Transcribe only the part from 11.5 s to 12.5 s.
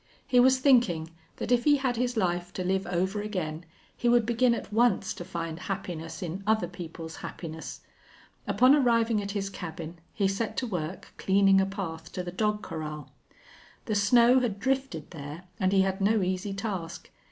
a path to the